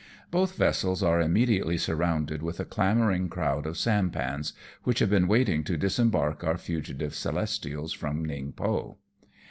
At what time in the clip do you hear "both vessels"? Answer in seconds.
0.31-1.03